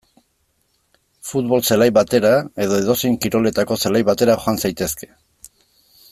Futbol 1.31 1.61
zelai 1.67 1.89
batera 1.97 2.31
edo 2.65 2.79
edozein 2.85 3.19
kiroletako 3.25 3.77
zelai 3.85 4.01
batera 4.11 4.39
joan 4.45 4.59
zaitezke. 4.67 5.11